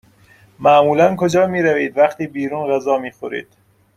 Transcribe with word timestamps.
معمولا 0.59 1.15
کجا 1.15 1.47
می 1.47 1.61
روید 1.61 1.97
وقتی 1.97 2.27
بیرون 2.27 2.75
غذا 2.75 2.97
می 2.97 3.11
خورید؟ 3.11 3.47